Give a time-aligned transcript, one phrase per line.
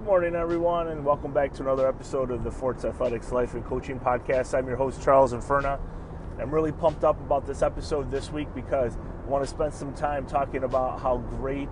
[0.00, 3.62] Good morning, everyone, and welcome back to another episode of the Forts Athletics Life and
[3.62, 4.56] Coaching Podcast.
[4.56, 5.78] I'm your host, Charles Inferna.
[6.40, 9.92] I'm really pumped up about this episode this week because I want to spend some
[9.92, 11.68] time talking about how great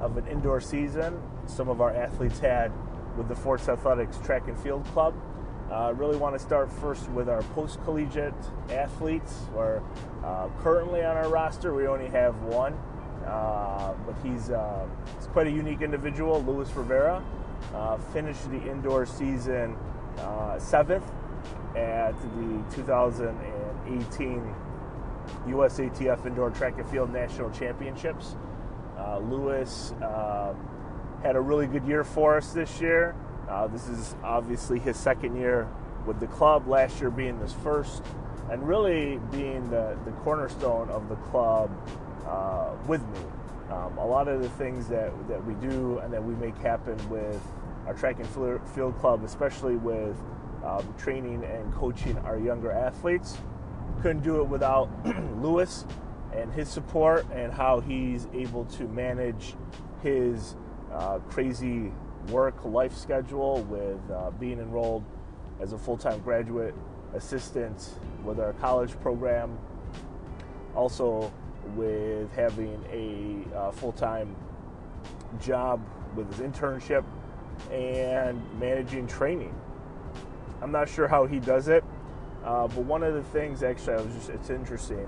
[0.00, 2.72] of an indoor season some of our athletes had
[3.18, 5.14] with the Forts Athletics Track and Field Club.
[5.70, 8.32] I uh, really want to start first with our post collegiate
[8.70, 9.34] athletes.
[9.52, 9.82] Where
[10.24, 12.72] uh, currently on our roster, we only have one,
[13.26, 14.86] uh, but he's, uh,
[15.18, 17.22] he's quite a unique individual, Luis Rivera.
[17.74, 19.76] Uh, finished the indoor season
[20.18, 21.04] uh, seventh
[21.76, 24.54] at the 2018
[25.46, 28.36] USATF Indoor Track and Field National Championships.
[28.98, 30.56] Uh, Lewis um,
[31.22, 33.14] had a really good year for us this year.
[33.48, 35.68] Uh, this is obviously his second year
[36.06, 38.02] with the club, last year being his first,
[38.50, 41.70] and really being the, the cornerstone of the club
[42.26, 43.20] uh, with me.
[43.70, 46.96] Um, a lot of the things that, that we do and that we make happen
[47.08, 47.40] with
[47.86, 48.28] our track and
[48.74, 50.16] field club, especially with
[50.64, 53.38] um, training and coaching our younger athletes,
[54.02, 54.88] couldn't do it without
[55.42, 55.84] Lewis
[56.34, 59.54] and his support and how he's able to manage
[60.02, 60.54] his
[60.92, 61.92] uh, crazy
[62.28, 65.04] work life schedule with uh, being enrolled
[65.60, 66.74] as a full time graduate
[67.14, 67.90] assistant
[68.24, 69.58] with our college program.
[70.74, 71.32] Also,
[71.74, 74.36] with having a uh, full time
[75.40, 75.80] job
[76.14, 77.04] with his internship
[77.70, 79.54] and managing training.
[80.62, 81.84] I'm not sure how he does it,
[82.44, 85.06] uh, but one of the things actually, I was just, it's interesting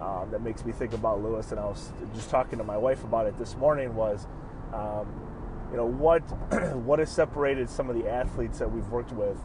[0.00, 3.04] um, that makes me think about Lewis, and I was just talking to my wife
[3.04, 4.26] about it this morning was,
[4.72, 5.06] um,
[5.70, 6.20] you know, what,
[6.74, 9.38] what has separated some of the athletes that we've worked with,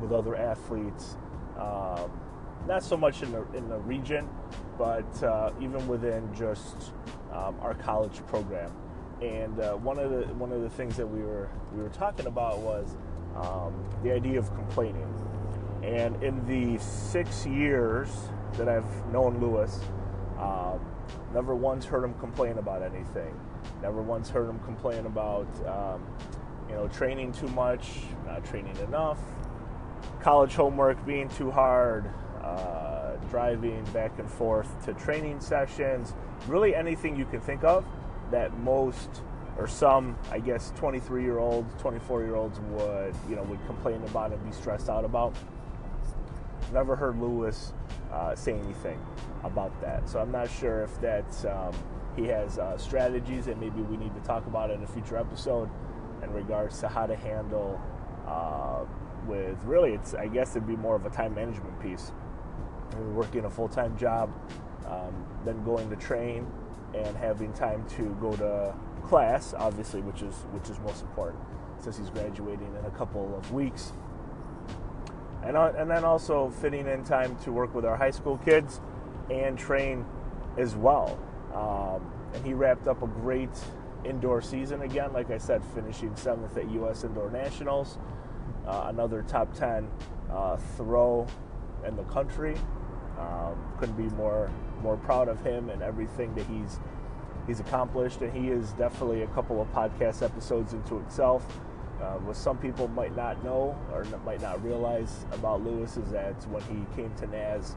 [0.00, 1.16] with other athletes,
[1.58, 2.10] um,
[2.66, 4.28] not so much in the, in the region,
[4.78, 6.92] but uh, even within just
[7.32, 8.70] um, our college program.
[9.20, 12.26] And uh, one of the one of the things that we were we were talking
[12.26, 12.96] about was
[13.36, 15.06] um, the idea of complaining.
[15.82, 18.08] And in the six years
[18.54, 19.80] that I've known Lewis,
[20.38, 20.80] um,
[21.34, 23.38] never once heard him complain about anything.
[23.82, 26.06] Never once heard him complain about um,
[26.68, 27.90] you know training too much,
[28.26, 29.18] not training enough,
[30.20, 32.10] college homework being too hard,
[32.50, 36.14] uh, driving back and forth to training sessions,
[36.46, 37.84] really anything you can think of
[38.30, 39.22] that most
[39.58, 44.02] or some, I guess, 23 year olds, 24 year olds would, you know, would complain
[44.04, 45.34] about and be stressed out about.
[46.72, 47.72] Never heard Lewis
[48.12, 49.00] uh, say anything
[49.44, 50.08] about that.
[50.08, 51.72] So I'm not sure if that's um,
[52.16, 55.68] he has uh, strategies that maybe we need to talk about in a future episode
[56.22, 57.80] in regards to how to handle
[58.26, 58.84] uh,
[59.26, 62.12] with really it's I guess it'd be more of a time management piece
[63.14, 64.30] working a full time job,
[64.86, 66.46] um, then going to train,
[66.94, 71.42] and having time to go to class, obviously, which is which is most important,
[71.78, 73.92] since he's graduating in a couple of weeks.
[75.42, 78.80] And and then also fitting in time to work with our high school kids
[79.30, 80.04] and train
[80.58, 81.18] as well.
[81.54, 83.50] Um, and he wrapped up a great
[84.04, 87.04] indoor season again, like I said, finishing seventh at U.S.
[87.04, 87.98] Indoor Nationals,
[88.66, 89.88] uh, another top ten
[90.30, 91.26] uh, throw
[91.86, 92.56] in the country.
[93.20, 94.50] Um, couldn't be more
[94.82, 96.80] more proud of him and everything that he's
[97.46, 101.46] he's accomplished, and he is definitely a couple of podcast episodes into itself.
[102.00, 106.34] Uh, what some people might not know or might not realize about Lewis is that
[106.48, 107.76] when he came to NAS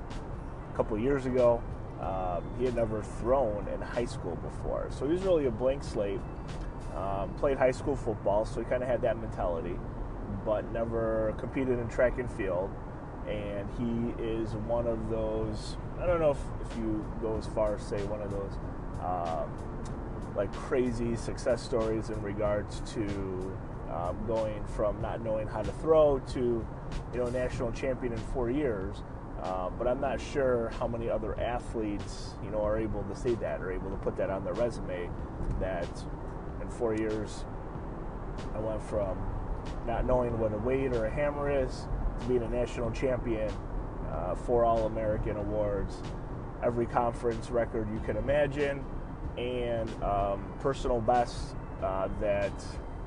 [0.72, 1.62] a couple years ago,
[2.00, 4.88] um, he had never thrown in high school before.
[4.92, 6.22] So he was really a blank slate.
[6.96, 9.76] Um, played high school football, so he kind of had that mentality,
[10.46, 12.70] but never competed in track and field
[13.28, 15.78] and he is one of those.
[16.00, 16.40] I don't know if,
[16.70, 18.52] if you go as far as say one of those
[19.04, 19.50] um,
[20.36, 23.58] like crazy success stories in regards to
[23.92, 26.66] um, going from not knowing how to throw to
[27.14, 29.04] you know national champion in four years.
[29.42, 33.36] Uh, but I'm not sure how many other athletes you know are able to say
[33.36, 35.10] that or able to put that on their resume.
[35.60, 35.88] That
[36.62, 37.46] in four years
[38.56, 39.18] I went from
[39.86, 41.86] not knowing what a weight or a hammer is
[42.28, 43.52] being a national champion,
[44.12, 45.98] uh, four All American awards,
[46.64, 48.84] every conference record you can imagine,
[49.38, 52.54] and um, personal best uh, that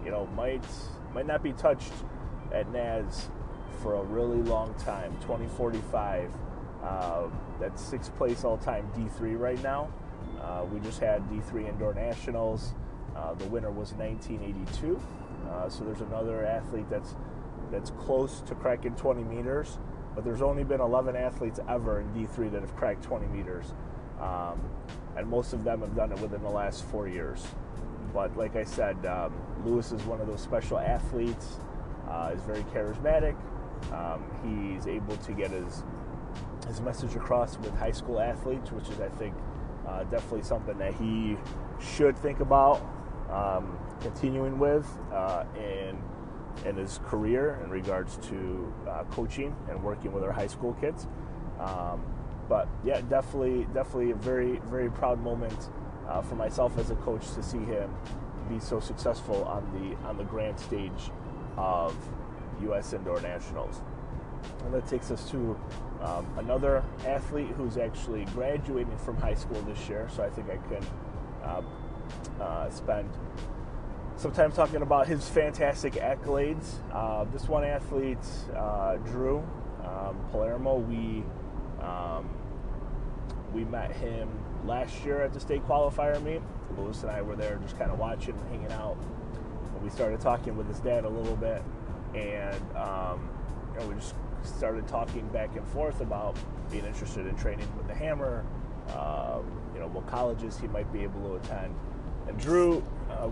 [0.04, 0.64] you know might
[1.14, 1.92] might not be touched
[2.52, 3.28] at NAS
[3.82, 5.16] for a really long time.
[5.20, 6.30] 2045.
[6.82, 7.24] Uh,
[7.60, 9.90] that's sixth place all-time D3 right now.
[10.40, 12.74] Uh, we just had D3 Indoor Nationals.
[13.16, 15.00] Uh, the winner was 1982.
[15.48, 17.14] Uh, so there's another athlete that's
[17.70, 19.78] that's close to cracking 20 meters,
[20.14, 23.74] but there's only been 11 athletes ever in D3 that have cracked 20 meters.
[24.20, 24.60] Um,
[25.16, 27.46] and most of them have done it within the last four years.
[28.12, 29.34] but like I said, um,
[29.64, 31.58] Lewis is one of those special athletes.
[32.08, 33.34] Uh, is very charismatic.
[33.92, 35.82] Um, he's able to get his
[36.66, 39.34] his message across with high school athletes, which is, I think,
[39.86, 41.36] uh, definitely something that he
[41.80, 42.80] should think about
[43.30, 45.96] um, continuing with uh, in
[46.64, 51.06] in his career in regards to uh, coaching and working with our high school kids.
[51.60, 52.02] Um,
[52.48, 55.70] but yeah, definitely, definitely a very, very proud moment
[56.08, 57.92] uh, for myself as a coach to see him
[58.48, 61.10] be so successful on the on the grand stage
[61.56, 61.96] of
[62.62, 62.92] U.S.
[62.92, 63.80] Indoor Nationals.
[64.64, 65.58] And that takes us to
[66.00, 70.08] um, another athlete who's actually graduating from high school this year.
[70.14, 70.86] So I think I can
[71.42, 71.62] uh,
[72.40, 73.10] uh, spend
[74.16, 76.74] some time talking about his fantastic accolades.
[76.92, 78.18] Uh, this one athlete,
[78.56, 79.38] uh, Drew
[79.84, 81.22] um, Palermo, we
[81.82, 82.28] um,
[83.52, 84.28] we met him
[84.64, 86.40] last year at the state qualifier meet.
[86.76, 88.96] Lewis and I were there just kind of watching, hanging out.
[89.74, 91.62] And we started talking with his dad a little bit,
[92.14, 93.28] and um,
[93.74, 96.36] you know, we just started talking back and forth about
[96.70, 98.44] being interested in training with the hammer,
[98.88, 99.38] uh,
[99.74, 101.74] you know, what colleges he might be able to attend.
[102.28, 103.28] And Drew uh,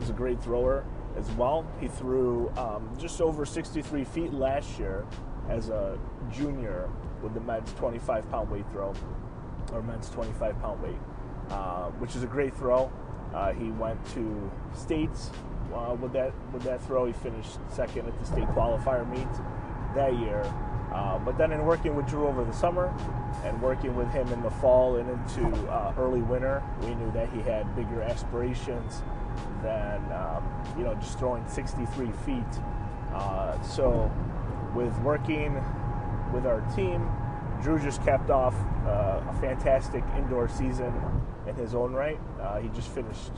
[0.00, 0.84] was a great thrower
[1.16, 1.66] as well.
[1.80, 5.06] He threw um, just over 63 feet last year
[5.48, 5.98] as a
[6.30, 6.88] junior
[7.22, 8.94] with the men's 25 pound weight throw,
[9.72, 10.98] or men's 25 pound weight,
[11.50, 12.90] uh, which is a great throw.
[13.34, 15.30] Uh, he went to states
[15.74, 17.06] uh, with that with that throw.
[17.06, 19.28] He finished second at the state qualifier meet
[19.94, 20.42] that year.
[20.92, 22.94] Uh, but then in working with Drew over the summer
[23.44, 27.28] and working with him in the fall and into uh, early winter, we knew that
[27.30, 29.02] he had bigger aspirations
[29.62, 30.44] than um,
[30.76, 32.44] you know just throwing 63 feet.
[33.12, 34.10] Uh, so
[34.74, 35.54] with working
[36.32, 37.08] with our team,
[37.62, 38.54] Drew just capped off
[38.86, 40.92] uh, a fantastic indoor season
[41.46, 42.20] in his own right.
[42.40, 43.32] Uh, he just finished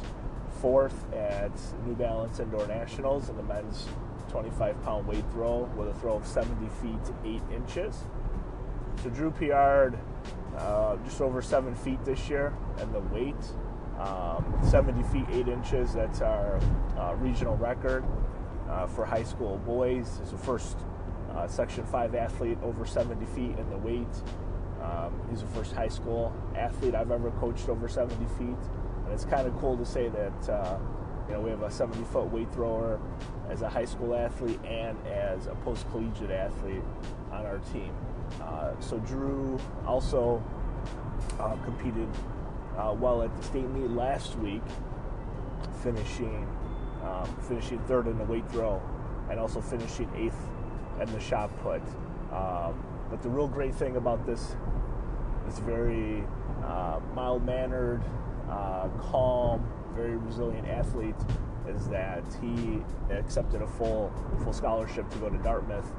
[0.61, 1.52] fourth at
[1.87, 3.87] New Balance Indoor Nationals in the men's
[4.29, 8.05] 25 pound weight throw with a throw of 70 feet 8 inches.
[9.02, 9.99] So Drew PR'd
[10.56, 13.35] uh, just over 7 feet this year, and the weight
[14.00, 15.93] um, 70 feet 8 inches.
[15.93, 16.61] That's our
[16.99, 18.05] uh, regional record
[18.69, 20.19] uh, for high school boys.
[20.20, 20.79] He's the first
[21.35, 24.06] uh, Section 5 athlete over 70 feet in the weight.
[24.82, 28.56] Um, he's the first high school athlete I've ever coached over 70 feet.
[29.05, 30.79] And it's kind of cool to say that uh,
[31.29, 32.99] you know, we have a 70 foot weight thrower
[33.50, 36.82] as a high school athlete and as a post collegiate athlete
[37.31, 37.93] on our team.
[38.41, 40.43] Uh, so Drew also
[41.38, 42.08] uh, competed
[42.79, 44.63] uh, well at the state meet last week,
[45.83, 46.47] finishing
[47.03, 48.81] um, finishing third in the weight throw,
[49.31, 50.49] and also finishing eighth
[51.01, 51.83] in the shot put.
[52.33, 54.55] Um, but the real great thing about this
[55.47, 56.23] this very
[56.65, 58.03] uh, mild mannered,
[58.49, 61.17] uh, calm, very resilient athlete
[61.69, 64.13] is that he accepted a full
[64.43, 65.91] full scholarship to go to Dartmouth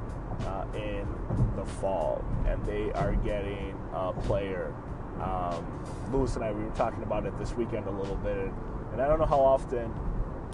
[0.46, 1.08] uh, in
[1.56, 4.74] the fall, and they are getting a player.
[5.22, 5.66] Um,
[6.12, 8.52] Lewis and I we were talking about it this weekend a little bit,
[8.92, 9.92] and I don't know how often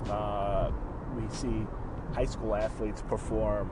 [0.10, 0.72] uh,
[1.16, 1.66] we see
[2.14, 3.72] high school athletes perform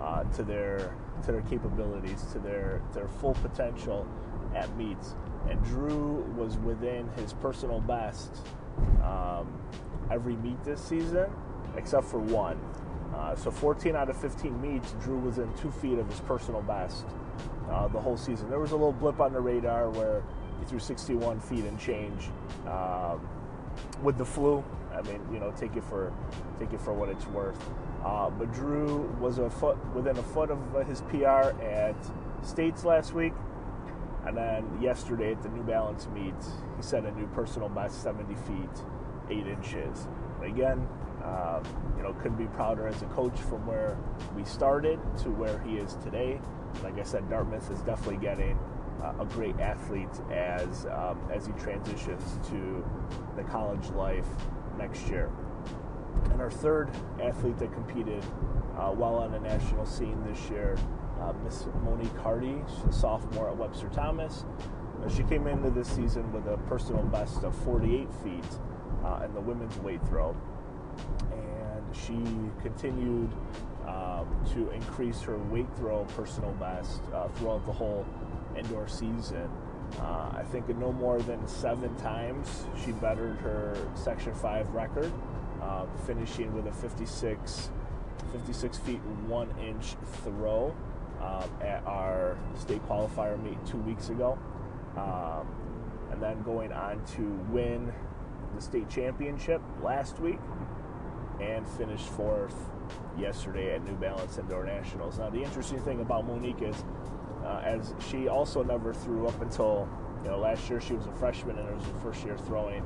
[0.00, 0.94] uh, to their
[1.24, 4.06] to their capabilities, to their their full potential
[4.54, 5.14] at meets.
[5.48, 8.30] And Drew was within his personal best
[9.02, 9.60] um,
[10.10, 11.30] every meet this season,
[11.76, 12.58] except for one.
[13.14, 16.62] Uh, so 14 out of 15 meets, Drew was in two feet of his personal
[16.62, 17.04] best
[17.70, 18.50] uh, the whole season.
[18.50, 20.22] There was a little blip on the radar where
[20.58, 22.28] he threw 61 feet and change
[22.66, 23.26] um,
[24.02, 24.64] with the flu.
[24.92, 26.12] I mean, you know, take it for
[26.58, 27.56] take it for what it's worth.
[28.04, 31.94] Uh, but Drew was a foot within a foot of his PR at
[32.42, 33.32] States last week.
[34.26, 36.34] And then yesterday at the New Balance meet,
[36.76, 38.84] he set a new personal best 70 feet,
[39.30, 40.06] 8 inches.
[40.42, 40.86] again,
[41.22, 41.62] uh,
[41.96, 43.96] you know, couldn't be prouder as a coach from where
[44.36, 46.40] we started to where he is today.
[46.82, 48.58] Like I said, Dartmouth is definitely getting
[49.02, 52.84] uh, a great athlete as um, as he transitions to
[53.36, 54.28] the college life
[54.78, 55.30] next year.
[56.32, 56.90] And our third
[57.22, 58.24] athlete that competed
[58.78, 60.76] uh, well on the national scene this year
[61.20, 62.56] uh, Miss Monique Hardy.
[62.68, 64.44] She's a sophomore at Webster Thomas.
[65.02, 68.44] Uh, she came into this season with a personal best of 48 feet
[69.04, 70.36] uh, in the women's weight throw.
[71.32, 72.18] And she
[72.62, 73.30] continued
[73.86, 78.06] um, to increase her weight throw personal best uh, throughout the whole
[78.56, 79.48] indoor season.
[79.98, 85.12] Uh, I think no more than seven times she bettered her Section 5 record,
[85.60, 87.70] uh, finishing with a 56,
[88.32, 90.74] 56 feet 1 inch throw
[91.20, 94.38] um, at our state qualifier meet two weeks ago.
[94.96, 95.46] Um,
[96.12, 97.92] and then going on to win
[98.54, 100.38] the state championship last week
[101.40, 102.54] and finished fourth
[103.18, 105.18] yesterday at New Balance Indoor Nationals.
[105.18, 106.84] Now, the interesting thing about Monique is,
[107.44, 109.88] uh, as she also never threw up until
[110.22, 112.84] you know last year, she was a freshman and it was her first year throwing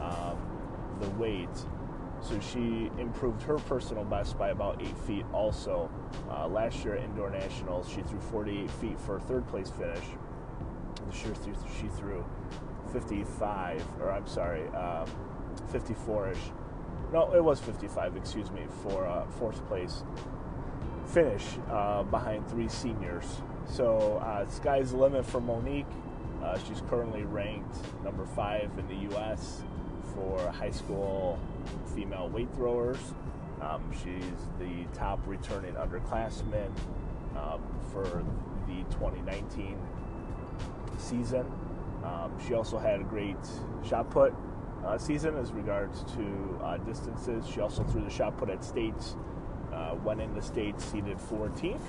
[0.00, 0.38] um,
[1.00, 1.48] the weight.
[2.22, 5.24] So she improved her personal best by about eight feet.
[5.32, 5.90] Also,
[6.30, 10.04] uh, last year at Indoor Nationals, she threw 48 feet for a third place finish.
[11.08, 11.34] This year
[11.80, 12.24] she threw
[12.92, 15.06] 55, or I'm sorry, um,
[15.72, 16.36] 54ish.
[17.12, 18.16] No, it was 55.
[18.16, 20.02] Excuse me for uh, fourth place
[21.06, 23.40] finish uh, behind three seniors.
[23.68, 25.86] So uh, sky's the limit for Monique.
[26.42, 29.62] Uh, she's currently ranked number five in the U.S.
[30.14, 31.38] for high school
[31.94, 32.98] female weight throwers.
[33.60, 36.70] Um, she's the top returning underclassman
[37.36, 38.22] um, for
[38.66, 39.78] the 2019
[40.98, 41.46] season.
[42.04, 43.36] Um, she also had a great
[43.88, 44.34] shot put
[44.86, 47.46] uh, season as regards to uh, distances.
[47.46, 49.16] She also threw the shot put at states,
[49.72, 51.80] uh, went into states seeded 14th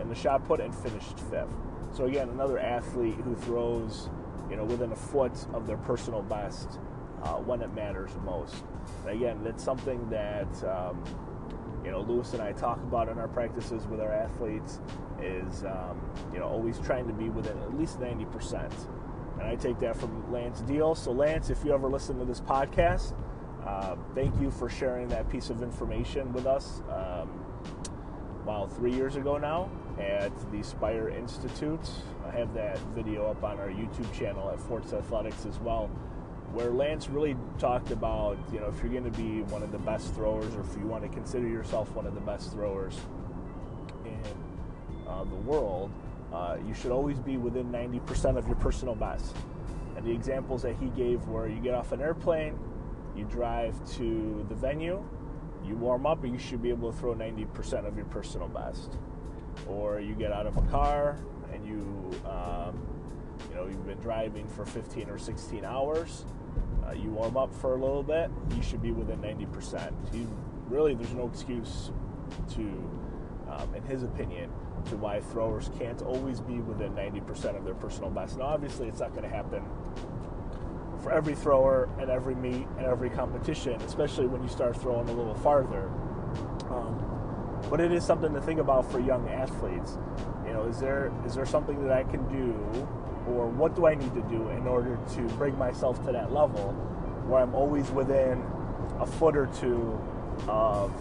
[0.00, 1.54] in the shot put and finished fifth.
[1.92, 4.10] So again, another athlete who throws,
[4.50, 6.78] you know, within a foot of their personal best
[7.22, 8.62] uh, when it matters most.
[9.06, 11.02] And again, that's something that um,
[11.84, 14.80] you know Lewis and I talk about in our practices with our athletes
[15.22, 16.00] is um,
[16.32, 18.74] you know always trying to be within at least 90 percent
[19.38, 20.94] and I take that from Lance Deal.
[20.94, 23.14] So, Lance, if you ever listen to this podcast,
[23.66, 26.82] uh, thank you for sharing that piece of information with us.
[26.90, 27.46] Um,
[28.76, 31.88] three years ago now at the Spire Institute.
[32.26, 35.86] I have that video up on our YouTube channel at Forts Athletics as well,
[36.52, 39.78] where Lance really talked about, you know, if you're going to be one of the
[39.78, 42.98] best throwers or if you want to consider yourself one of the best throwers
[44.04, 45.90] in uh, the world,
[46.32, 49.34] uh, you should always be within 90% of your personal best.
[49.96, 52.58] And the examples that he gave were you get off an airplane,
[53.16, 55.02] you drive to the venue,
[55.64, 58.98] you warm up, and you should be able to throw 90% of your personal best.
[59.66, 61.18] Or you get out of a car
[61.52, 62.78] and you, um,
[63.48, 66.26] you know, you've been driving for 15 or 16 hours.
[66.86, 69.92] Uh, you warm up for a little bit, you should be within 90%.
[70.12, 70.28] You,
[70.68, 71.90] really, there's no excuse
[72.54, 72.62] to,
[73.50, 74.50] um, in his opinion,
[74.88, 78.38] to why throwers can't always be within 90% of their personal best.
[78.38, 79.64] Now, obviously, it's not going to happen
[81.02, 85.12] for every thrower at every meet and every competition, especially when you start throwing a
[85.12, 85.88] little farther.
[86.70, 87.06] Um,
[87.70, 89.98] but it is something to think about for young athletes.
[90.46, 92.52] You know, is there is there something that I can do,
[93.28, 96.72] or what do I need to do in order to bring myself to that level
[97.26, 98.44] where I'm always within
[99.00, 100.00] a foot or two
[100.48, 100.92] of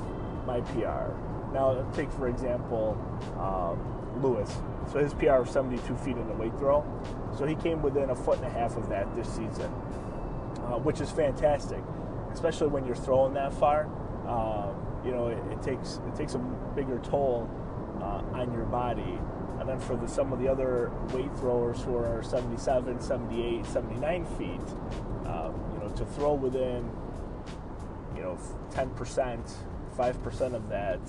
[0.45, 1.11] my PR?
[1.55, 2.97] Now, take for example
[3.39, 4.53] um, Lewis.
[4.91, 6.83] So his PR was 72 feet in the weight throw.
[7.37, 10.99] So he came within a foot and a half of that this season, uh, which
[10.99, 11.81] is fantastic,
[12.33, 13.85] especially when you're throwing that far.
[14.27, 16.39] Um, you know, it, it, takes it takes a
[16.75, 17.49] bigger toll
[18.01, 19.17] uh, on your body.
[19.59, 24.25] And then for the, some of the other weight throwers who are 77, 78, 79
[24.37, 24.49] feet,
[25.25, 26.91] uh, you know, to throw within,
[28.13, 28.37] you know,
[28.71, 29.53] 10%,
[29.97, 30.99] 5% of that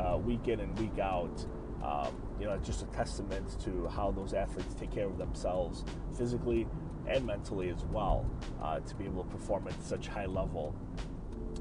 [0.00, 1.44] uh, week in and week out.
[1.82, 5.84] Um, you know, it's just a testament to how those athletes take care of themselves
[6.16, 6.66] physically
[7.06, 8.26] and mentally as well
[8.62, 10.74] uh, to be able to perform at such high level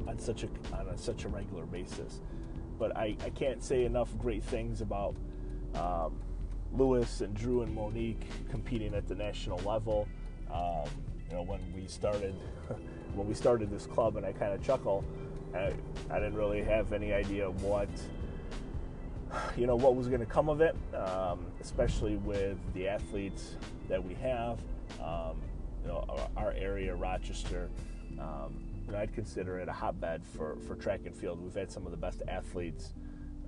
[0.08, 2.22] on such a on a, such a regular basis.
[2.78, 5.16] But I, I can't say enough great things about
[5.76, 6.20] um,
[6.74, 10.08] Lewis and Drew and Monique competing at the national level.
[10.52, 10.90] Um,
[11.30, 12.36] you know, when we started
[13.14, 15.04] when we started this club, and I kind of chuckle.
[15.54, 15.72] I,
[16.10, 17.88] I didn't really have any idea what
[19.58, 23.56] you know what was going to come of it, um, especially with the athletes
[23.88, 24.60] that we have.
[25.02, 25.42] Um,
[25.84, 27.70] you know, our, our area, Rochester.
[28.20, 31.42] Um, you know, I'd consider it a hotbed for, for track and field.
[31.42, 32.94] We've had some of the best athletes,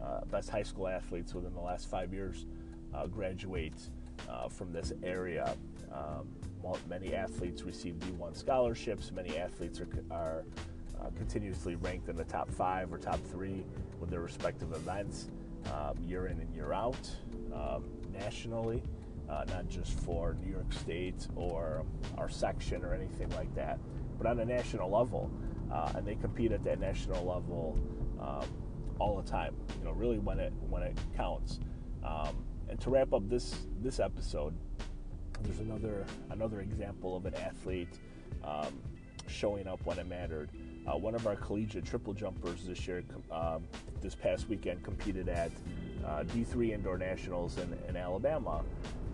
[0.02, 2.46] uh, best high school athletes within the last five years
[2.94, 3.76] uh, graduate
[4.30, 5.56] uh, from this area.
[5.94, 6.28] Um,
[6.90, 9.12] many athletes receive D1 scholarships.
[9.12, 10.44] Many athletes are, are
[11.00, 13.64] uh, continuously ranked in the top five or top three
[14.00, 15.30] with their respective events
[15.66, 17.10] um, year in and year out
[17.54, 17.84] um,
[18.14, 18.82] nationally,
[19.30, 21.86] uh, not just for New York State or
[22.18, 23.80] our section or anything like that,
[24.18, 25.30] but on a national level.
[25.72, 27.78] Uh, and they compete at that national level
[28.22, 28.48] um,
[29.00, 29.54] all the time.
[29.80, 31.60] You know, really when it when it counts.
[32.06, 34.54] Um, and to wrap up this this episode,
[35.44, 38.00] there's another another example of an athlete
[38.44, 38.82] um,
[39.30, 40.50] showing up when it mattered.
[40.88, 43.68] Uh, one of our collegiate triple jumpers this year, um,
[44.02, 45.52] this past weekend, competed at
[46.06, 48.64] uh, D3 Indoor Nationals in, in, Alabama.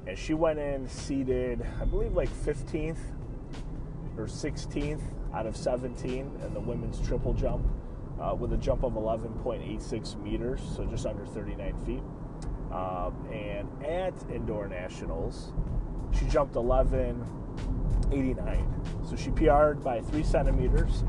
[0.05, 2.99] And she went in seated, I believe, like 15th
[4.17, 5.01] or 16th
[5.33, 7.65] out of 17 in the women's triple jump
[8.21, 12.03] uh, with a jump of 11.86 meters, so just under 39 feet.
[12.71, 15.51] Um, and at indoor nationals,
[16.17, 16.55] she jumped
[18.13, 19.09] 11.89.
[19.09, 21.03] So she PR'd by three centimeters,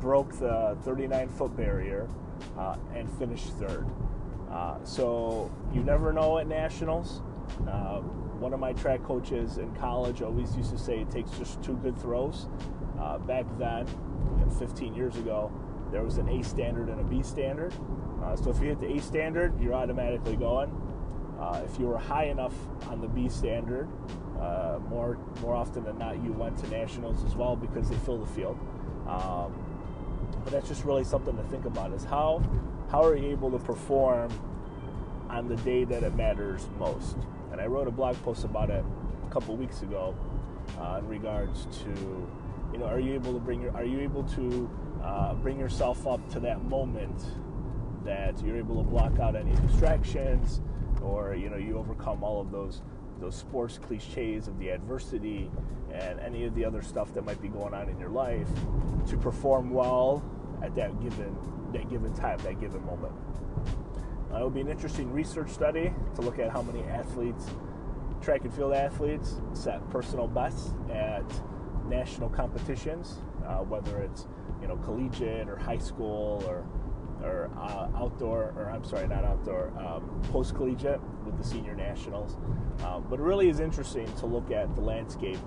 [0.00, 2.08] broke the 39 foot barrier,
[2.58, 3.86] uh, and finished third.
[4.50, 7.22] Uh, so you never know at nationals.
[7.68, 8.00] Uh,
[8.38, 11.76] one of my track coaches in college always used to say it takes just two
[11.76, 12.48] good throws.
[13.00, 13.86] Uh, back then,
[14.58, 15.52] 15 years ago,
[15.90, 17.72] there was an A standard and a B standard.
[18.22, 20.70] Uh, so if you hit the A standard, you're automatically going.
[21.40, 22.54] Uh, if you were high enough
[22.88, 23.88] on the B standard,
[24.40, 28.18] uh, more more often than not, you went to nationals as well because they fill
[28.18, 28.58] the field.
[29.08, 29.52] Um,
[30.44, 32.42] but that's just really something to think about: is how
[32.90, 34.30] how are you able to perform
[35.28, 37.16] on the day that it matters most?
[37.52, 38.84] And I wrote a blog post about it
[39.26, 40.14] a couple weeks ago
[40.78, 42.28] uh, in regards to
[42.72, 44.70] you know, are you able to bring your, are you able to
[45.02, 47.22] uh, bring yourself up to that moment
[48.04, 50.60] that you're able to block out any distractions,
[51.02, 52.82] or you know, you overcome all of those
[53.20, 55.50] those sports cliches of the adversity
[55.92, 58.48] and any of the other stuff that might be going on in your life
[59.08, 60.22] to perform well
[60.62, 61.36] at that given
[61.72, 63.12] that given time, that given moment.
[64.32, 67.46] Uh, it will be an interesting research study to look at how many athletes,
[68.20, 71.24] track and field athletes, set personal bests at
[71.86, 74.26] national competitions, uh, whether it's
[74.60, 76.66] you know collegiate or high school or
[77.22, 82.36] or uh, outdoor, or I'm sorry, not outdoor, um, post collegiate with the senior nationals.
[82.84, 85.38] Um, but it really is interesting to look at the landscape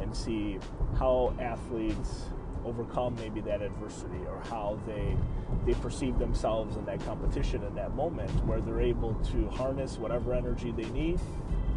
[0.00, 0.58] and see
[0.98, 2.24] how athletes
[2.64, 5.16] overcome maybe that adversity or how they
[5.64, 10.34] they perceive themselves in that competition in that moment where they're able to harness whatever
[10.34, 11.18] energy they need.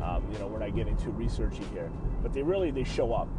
[0.04, 3.30] Um, you know, we're not getting too researchy here, but they really they show up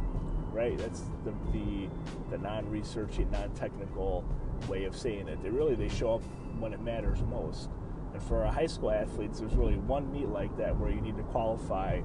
[0.53, 0.77] right?
[0.77, 1.89] That's the, the,
[2.29, 4.23] the non-researchy, non-technical
[4.67, 5.41] way of saying it.
[5.43, 6.23] They really they show up
[6.59, 7.69] when it matters most.
[8.13, 11.17] And for our high school athletes, there's really one meet like that where you need
[11.17, 12.01] to qualify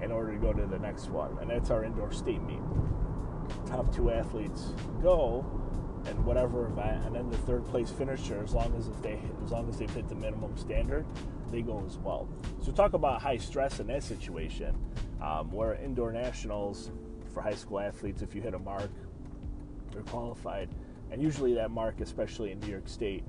[0.00, 2.62] in order to go to the next one, and that's our indoor state meet.
[3.66, 5.44] Top two athletes go,
[6.06, 9.52] and whatever event, and then the third place finisher, as long as if they as
[9.52, 11.06] long as they've hit the minimum standard,
[11.50, 12.28] they go as well.
[12.62, 14.76] So talk about high stress in that situation,
[15.22, 16.90] um, where indoor nationals
[17.32, 18.90] for high school athletes, if you hit a mark,
[19.92, 20.68] you're qualified.
[21.12, 23.22] And usually that mark, especially in New York State,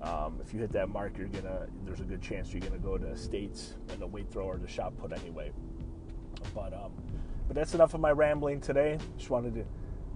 [0.00, 1.66] um, if you hit that mark, you're gonna.
[1.84, 4.66] There's a good chance you're gonna go to states and the weight throw or the
[4.66, 5.52] shot put anyway.
[6.54, 6.92] But um,
[7.46, 8.98] but that's enough of my rambling today.
[9.18, 9.64] Just wanted to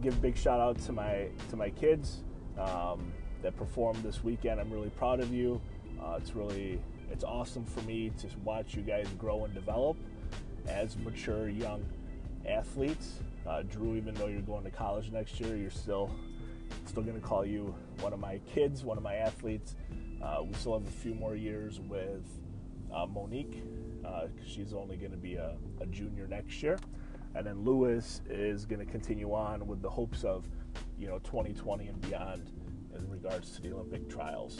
[0.00, 2.22] give a big shout out to my to my kids
[2.58, 4.58] um, that performed this weekend.
[4.58, 5.60] I'm really proud of you.
[6.00, 9.98] Uh, it's really it's awesome for me to watch you guys grow and develop
[10.66, 11.84] as mature young
[12.48, 13.18] athletes.
[13.46, 16.10] Uh, Drew, even though you're going to college next year, you're still
[16.86, 19.76] still going to call you one of my kids, one of my athletes.
[20.22, 22.24] Uh, we still have a few more years with
[22.94, 23.62] uh, Monique
[24.04, 26.78] uh, she's only going to be a, a, junior next year,
[27.34, 30.48] and then Lewis is going to continue on with the hopes of
[30.98, 32.50] you know 2020 and beyond
[32.96, 34.58] in regards to the Olympic trials.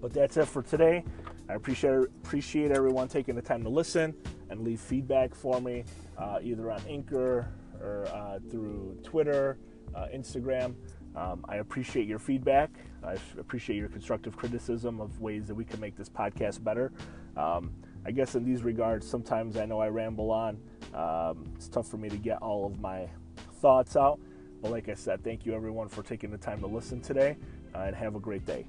[0.00, 1.04] But that's it for today.
[1.48, 4.14] I appreciate appreciate everyone taking the time to listen
[4.50, 5.84] and leave feedback for me,
[6.18, 7.48] uh, either on Anchor
[7.80, 9.58] or uh, through Twitter,
[10.14, 10.74] Instagram.
[11.18, 12.70] Um, I appreciate your feedback.
[13.02, 16.92] I appreciate your constructive criticism of ways that we can make this podcast better.
[17.36, 17.72] Um,
[18.06, 20.58] I guess in these regards, sometimes I know I ramble on.
[20.94, 23.08] Um, it's tough for me to get all of my
[23.60, 24.20] thoughts out.
[24.62, 27.36] But like I said, thank you everyone for taking the time to listen today,
[27.74, 28.66] uh, and have a great day.